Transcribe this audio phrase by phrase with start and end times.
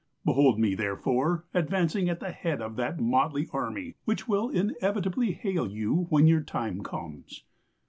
[0.25, 5.69] Behold me, therefore, advancing At the head of that motley army Which will inevitably hail
[5.69, 7.43] you When your time comes.